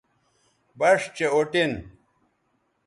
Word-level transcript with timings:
بَݜ 0.79 0.99
چہء 1.15 1.31
اُٹین 1.35 1.71